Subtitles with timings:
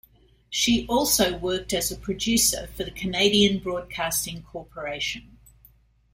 [0.49, 5.37] She also worked as a producer for the Canadian Broadcasting Corporation.